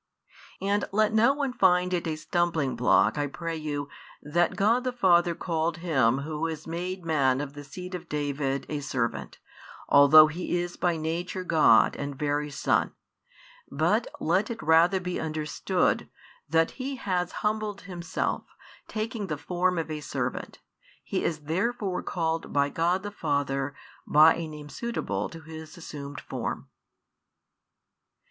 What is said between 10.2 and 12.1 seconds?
He is by Nature God